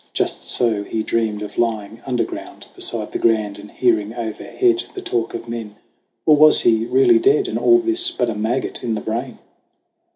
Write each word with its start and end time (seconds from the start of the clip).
Just 0.15 0.49
so 0.49 0.83
he 0.83 1.03
dreamed 1.03 1.43
of 1.43 1.59
lying 1.59 2.01
under 2.07 2.23
ground 2.23 2.65
Beside 2.73 3.11
the 3.11 3.19
Grand 3.19 3.59
and 3.59 3.69
hearing 3.69 4.15
overhead 4.15 4.85
The 4.95 4.99
talk 5.03 5.35
of 5.35 5.47
men. 5.47 5.75
Or 6.25 6.35
was 6.35 6.61
he 6.61 6.87
really 6.87 7.19
dead, 7.19 7.47
And 7.47 7.59
all 7.59 7.77
this 7.77 8.09
but 8.09 8.27
a 8.27 8.33
maggot 8.33 8.81
in 8.81 8.95
the 8.95 9.01
brain 9.01 9.37